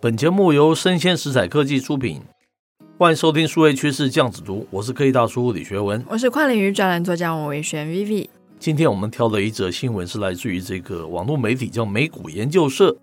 [0.00, 2.20] 本节目由生鲜食材科技出品，
[2.98, 8.28] 欢迎收听数位趋势酱子读，我是科技大叔李学文，我是跨领域专栏作家王维轩 Vivi。
[8.58, 12.96] 今天我们挑的一则新闻是来自于这个网络媒体叫美股研究社，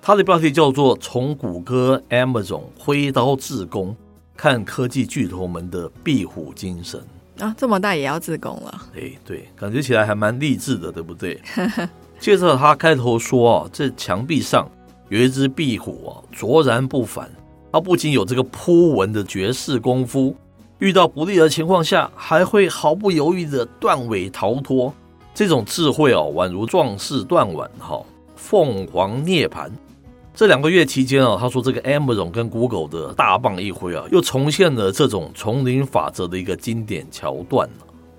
[0.00, 3.96] 它的标题叫做“从谷歌、Amazon 挥刀自宫，
[4.36, 7.02] 看科技巨头们的壁虎精神”。
[7.40, 8.82] 啊，这么大也要自宫了？
[8.94, 11.40] 哎，对，感觉起来还蛮励志的，对不对？
[12.20, 14.68] 接着他开头说啊，这墙壁上。
[15.08, 17.30] 有一只壁虎啊，卓然不凡。
[17.72, 20.34] 它不仅有这个扑纹的绝世功夫，
[20.78, 24.94] 遇到不利的情况下，还会毫不犹豫的断尾逃脱。
[25.34, 28.00] 这种智慧哦，宛如壮士断腕哈，
[28.36, 29.68] 凤凰涅槃。
[30.32, 37.68] 这两个月期间啊，他说这个 Amazon 跟 Google 的大棒一挥啊，又重现了这种丛林法则的一个经典桥段。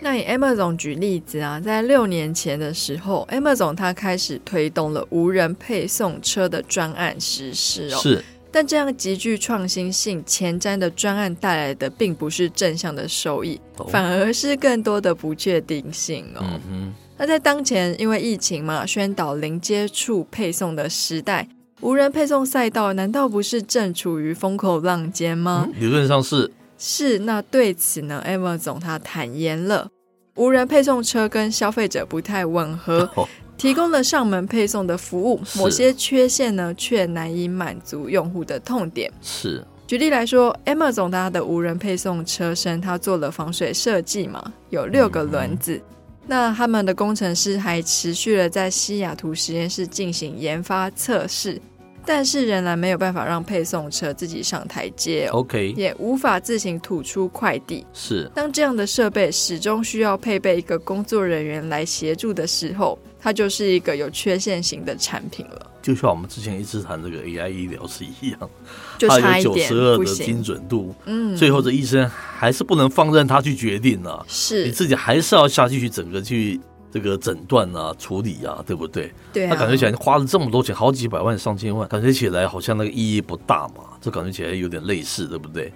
[0.00, 7.98] 那以 Amazon 举例子啊，在六年前的时候，Amazon 它开始推动了无人配送车的专案实施哦。
[7.98, 16.44] 是，但这样极具创新性、前瞻的专案带来的，并不是正向的收益，哦、反而是更多的不确定性哦。
[16.70, 16.94] 嗯。
[17.16, 21.48] 那在当前因为疫情嘛，宣导零接触配送的时代，
[21.80, 25.68] 无人配送赛道难道不是正处于风口浪尖吗？
[25.68, 26.52] 嗯、理论上是。
[26.78, 29.90] 是，那对此呢，Amazon 他坦言了，
[30.36, 33.10] 无人配送车跟消费者不太吻合，
[33.56, 39.12] 提供了上门配送的服务，某些缺陷呢却难以满足用户的痛点。
[39.20, 45.82] 是，举例来说，Amazon 它的无人配送车身，他做了防水设计嘛，有六个轮子，嗯、
[46.28, 51.60] 那他们的工程师还持续了在西雅图实验室进行研发测试。
[52.08, 57.86] 但是仍然没有办法让配送车自己上台阶哦，OK，也无法自行吐出快递。
[57.92, 65.70] 是，当这样的设备始终需要配备一个工作人员来协助的时候，它就是一个有缺陷型的产品了。
[65.82, 68.50] 就像我们之前一直谈这个 AI 医疗是一样，
[68.96, 76.58] 就差一点，它有九十二的精准度，嗯，最后这医生还是不能放任他去决定啊，是你自己还是要下去去整个去。
[76.90, 79.12] 这个诊断啊，处理啊，对不对？
[79.32, 79.50] 对啊。
[79.50, 83.84] 他感觉起来花了这么多钱，好几百万、上千万，感觉起来好像那个意义不大嘛。
[84.00, 85.72] 这感觉起来有点类似，对不对？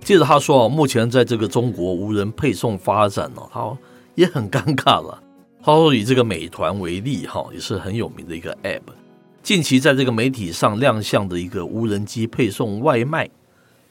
[0.00, 3.76] 接着他说啊，目前在这个中国无人配送发展呢，他
[4.14, 5.20] 也很尴尬了。
[5.62, 8.82] 他说以这个美团为例，哈，也是很有名的一个 App，
[9.42, 13.30] 近期在这个媒体上亮相的一个无人机配送外卖，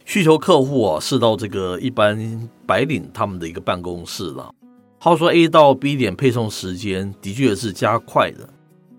[0.05, 4.53] 需求客户啊是到这个一般白领他们的一个办公室了。
[5.03, 8.47] 他说：“A 到 B 点配送时间的确是加快的，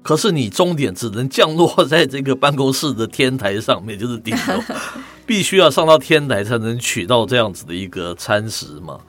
[0.03, 4.61] 可是你终点只能降落在这个办公室的天台上面，就是顶楼，
[5.25, 9.01] 必须要上到天台才能取到这样子的一个餐食嘛。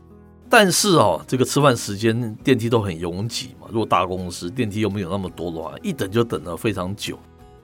[0.49, 7.19] 但是哦，这个吃饭时间电梯都很拥挤嘛，如果大公司电梯又没有那么多的话，一等就等了非常久。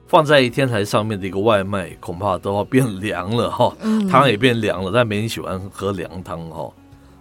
[0.06, 3.74] 放在天台上面的一个外卖，恐怕都要变凉了哈，
[4.10, 6.70] 汤也变凉了，但没人喜欢喝凉汤哈。”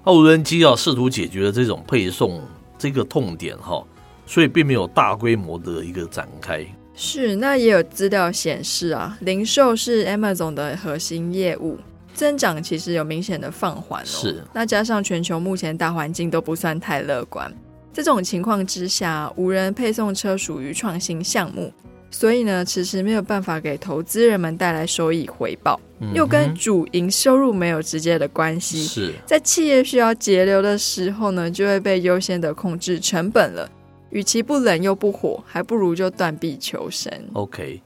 [0.03, 2.41] 那无人机啊，试图解决了这种配送
[2.77, 3.83] 这个痛点哈，
[4.25, 6.65] 所以并没有大规模的一个展开。
[6.95, 11.77] 是，那也有资料显示啊，零售是 Amazon 的核心业务，
[12.13, 14.05] 增长其实有明显的放缓哦。
[14.05, 17.51] 是，那加上全球目前大环境都不算太乐观，
[17.93, 21.71] 这种情况之下，无人配送车属于创新项目。
[22.11, 28.83] 所以呢，迟迟没有办法给投资人们带来收益回报，嗯、又跟主营收入没有直接的关系。
[28.83, 33.67] 是在企业需要节流的时候呢，就会被优先的控制成本了。
[34.09, 37.09] 与其不冷又不火，还不如就断臂求生。
[37.31, 37.81] OK，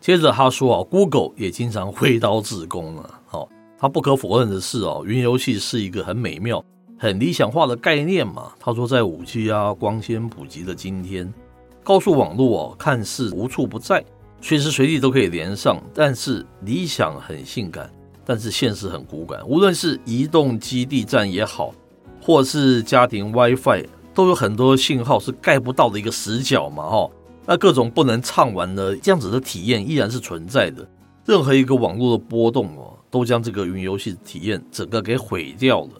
[0.00, 3.20] 接着他说啊，Google 也经常挥刀自宫了。
[3.26, 3.46] 好，
[3.78, 6.64] 他不可否认的是哦，云游戏是一个很美妙、
[6.98, 8.52] 很理想化的概念嘛。
[8.58, 11.30] 他说，在五 G 啊光纤普及的今天。
[11.86, 14.04] 高速网络哦，看似无处不在，
[14.40, 15.80] 随时随地都可以连上。
[15.94, 17.88] 但是理想很性感，
[18.24, 19.46] 但是现实很骨感。
[19.46, 21.72] 无论是移动基地站也好，
[22.20, 27.08] 或是家庭 WiFi，都有很多信号是盖不到的一个死角嘛，哈。
[27.46, 30.84] 那各种不能畅玩的这样子的体验依然是存在的。
[31.24, 35.90] 任何一个网络的波动哦，都将这个云游戏体验整个给毁掉了。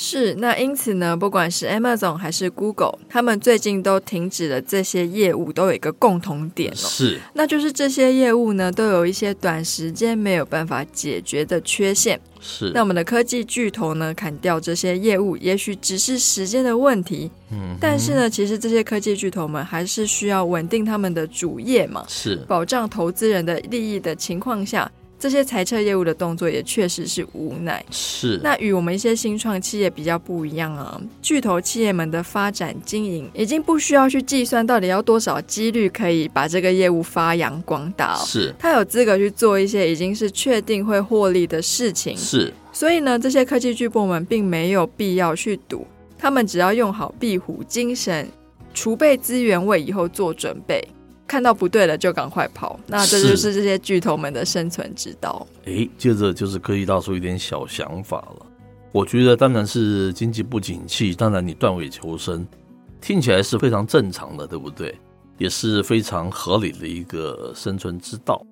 [0.00, 12.20] 是，那因此呢，不管是 Amazon 还是 Google，他们最近都停止了这些业务，都有一个共同点哦，是，那就是这些业务呢，都有一些短时间没有办法解决的缺陷。
[12.40, 17.28] 是，那我们的科技巨头呢，砍掉这些业务，也许只是时间的问题。
[17.50, 24.88] 嗯，但是呢，其实这些科技巨头们还是需要稳定他们的主业嘛，是，保障投资人的利益的情况下。
[25.18, 27.84] 这些裁撤业务的动作也确实是无奈。
[27.90, 28.38] 是。
[28.42, 38.24] 那与我们一些新创企业比较不一样啊，巨头企业们的发展经营已经不需要去计算到底要多少几率可以把这个业务发扬光大哦。
[38.24, 38.54] 是。
[38.58, 42.16] 他有资格去做一些已经是确定会获利的事情。
[42.16, 42.52] 是。
[42.72, 45.84] 所以呢，这些科技巨擘们并没有必要去赌，
[46.16, 48.28] 他们只要用好壁虎精神，
[48.72, 50.86] 储备资源为以后做准备。
[51.28, 55.46] 看到不对了就赶快跑，那这就是这些巨头们的生存之道。
[55.66, 58.46] 哎，接着就是科技大叔一点小想法了。
[58.90, 62.44] 我觉得当然是经济不景气，当然你断尾求生，
[63.00, 64.98] 听起来是非常正常的，对不对？
[65.36, 68.42] 也是非常合理的一个生存之道。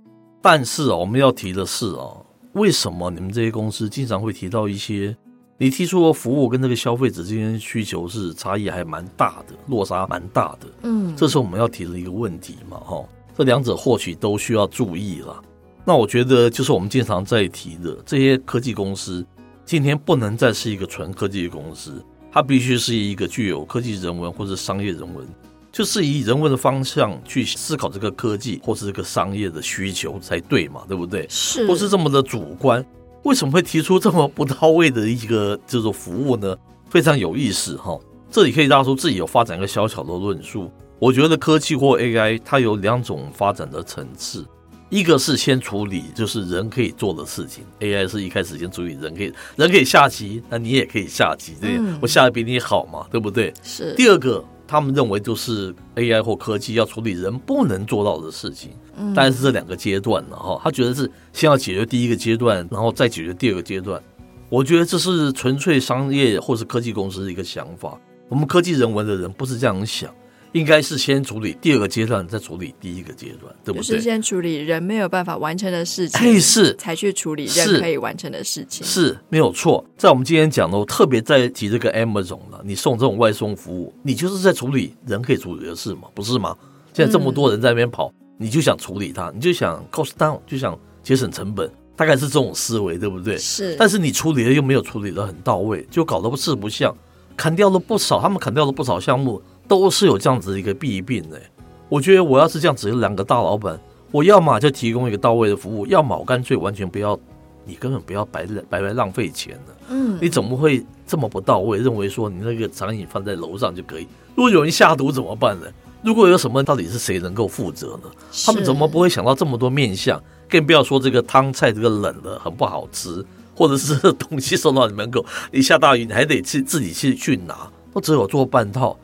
[0.42, 2.12] 但是啊，我们要提的是啊，
[2.52, 5.16] 为什么你们这些公司经常会提到一些？
[5.58, 10.66] 你提出的服务跟这个消费者之间需求是差异还蛮大的，落差蛮大的。
[10.82, 13.02] 嗯，这是我们要提的一个问题嘛，哈。
[13.36, 15.42] 这两者或许都需要注意了。
[15.84, 19.24] 那我觉得就是我们经常在提的这些科技公司，
[19.64, 25.26] 今天不能再是一个纯科技公司，它必须是一个具有科技人文或者商业人文，
[25.72, 31.26] 就是以人文的方向去思考这个科技或是这个商业的需求才对嘛，对不对？
[31.28, 32.84] 是，不是这么的主观。
[33.26, 36.56] 为什么会提出这么不到位的一个这种服务呢？
[36.88, 37.98] 非常有意思哈。
[38.30, 40.70] 这里可以大叔自己有发展一个小小的论述。
[41.00, 44.46] 我觉得科技或 AI 它有两种发展的层次，
[44.90, 53.52] 一个是先处理就是人可以做的事情，AI 是一开始先处理人可以人可以下棋，那你也可以下棋，对，我下的比你好嘛，对不对？
[53.64, 53.92] 是。
[53.96, 54.44] 第二个。
[54.66, 64.02] 他们认为就是 AI 或科技要处理人不能做到的事情，嗯，但是这两个阶段呢，哈，他觉得是先要解决第一个阶段，然后再解决第二个阶段。
[64.48, 67.98] 我觉得这是纯粹商业或是科技公司的一个想法。
[68.28, 70.12] 我们科技人文的人不是这样想。
[70.52, 73.88] 应该是先处理第二个阶段，再处理第一个阶段，对不对？
[73.88, 79.84] 就是先处理人没有办法完成的事情，哎，是才去处理人可以完成的事情，是，是没有错。
[79.96, 82.60] 在我们今天讲的，我特别在提这个 Amazon 了。
[82.64, 86.56] 你送这种外送服务，你就是在处理人可以处理的事嘛，不是吗？
[86.92, 93.36] 现在这么多人在那边跑，嗯，你就想处理它，你就想 cost down，就想节省成本，大概是这种思维，对不对？
[93.36, 93.76] 是。
[93.78, 96.96] 但是你处理了又没有处理的很到位，就搞得不四不像，
[97.36, 99.42] 砍掉了不少，他们砍掉了不少项目。
[99.68, 101.40] 都是有这样子的一个弊病的。
[101.88, 103.78] 我觉得我要是这样子，两个大老板，
[104.10, 107.18] 我要么就提供一个到位的服务，要么我干脆完全不要，
[107.64, 109.76] 你根本不要白白白浪费钱了。
[109.90, 111.78] 嗯，你怎么会这么不到位？
[111.78, 114.06] 认为说你那个长椅放在楼上就可以？
[114.34, 115.66] 如果有人下毒怎么办呢？
[116.02, 118.10] 如果有什么，到底是谁能够负责呢？
[118.44, 120.20] 他们怎么不会想到这么多面相？
[120.48, 123.24] 更不要说这个汤菜这个冷的很不好吃，
[123.54, 128.96] 或者是东西送到你门口，你下大雨你还得去自己去去拿，都只有做半套。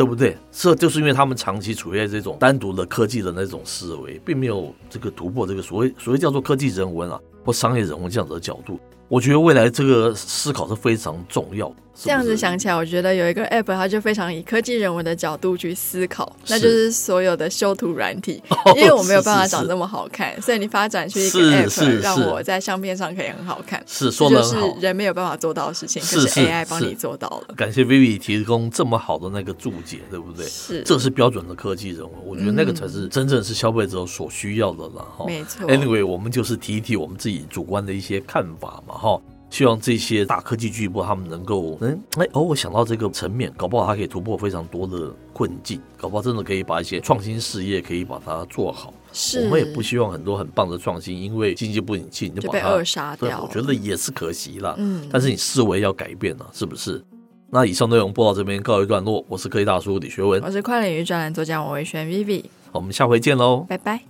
[0.00, 0.34] 对不对？
[0.50, 8.80] 这就是因为他们长期处于在这种单独的科技的那种思维，并没有这个突破这个所谓所谓叫做科技人文啊或商业人文这样子的角度。
[9.08, 11.70] 我觉得未来这个思考是非常重要
[12.00, 12.04] 的。
[12.04, 18.42] 这样子想起来，我觉得有一个 app，它就非常以科技人文的角度去思考，那就是所有的修图软体，
[18.76, 23.82] 因为我没有办法长这么好看，所以你发展出一个 app，让我在相片上可以很好看。
[23.86, 27.54] 是说的好，就是人没有办法做到的事情，可是 AI 帮你做到了。
[27.54, 30.46] 感谢 Vivi 提供这么好的那个注解，对不对？
[30.46, 35.06] 是，这是标准的科技人文，我觉得那个才是真正是消费者所需要的了。
[35.16, 35.66] 哈、嗯，没错。
[35.68, 39.20] Anyway，我们就是提一提我们自己主观的一些看法嘛，哈。
[39.50, 48.94] 希望这些大科技巨擘他们能够，嗯，哎，哦，我想到这个层面，搞不好它可以突破非常多的困境，搞不好真的可以把一些创新事业可以把它做好。
[49.12, 53.42] 是，我们也不希望很多很棒的创新，因为经济不景气你就把它就被扼杀掉。
[53.42, 54.76] 我觉得也是可惜了。
[54.78, 57.02] 嗯，但是你思维要改变了，是不是？
[57.50, 64.09] 那以上内容播到这边告一段落，我是科技大叔李学文，我是快乐领域专栏作家王维轩 Vivi，我们下回见喽，拜拜。